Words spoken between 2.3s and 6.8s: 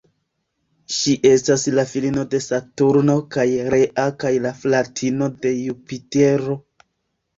de Saturno kaj Rea kaj la fratino de Jupitero.